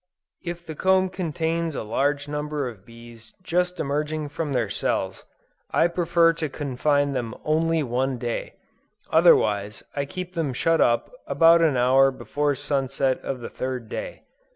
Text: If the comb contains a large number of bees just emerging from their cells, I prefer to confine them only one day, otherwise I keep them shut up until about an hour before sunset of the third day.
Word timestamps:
If 0.43 0.65
the 0.65 0.73
comb 0.73 1.09
contains 1.09 1.75
a 1.75 1.83
large 1.83 2.27
number 2.27 2.67
of 2.67 2.83
bees 2.87 3.35
just 3.43 3.79
emerging 3.79 4.29
from 4.29 4.51
their 4.51 4.67
cells, 4.67 5.25
I 5.69 5.85
prefer 5.89 6.33
to 6.41 6.49
confine 6.49 7.13
them 7.13 7.35
only 7.45 7.83
one 7.83 8.17
day, 8.17 8.55
otherwise 9.11 9.83
I 9.95 10.05
keep 10.05 10.33
them 10.33 10.53
shut 10.53 10.81
up 10.81 11.05
until 11.11 11.19
about 11.33 11.61
an 11.61 11.77
hour 11.77 12.09
before 12.09 12.55
sunset 12.55 13.19
of 13.21 13.41
the 13.41 13.49
third 13.51 13.89
day. 13.89 14.23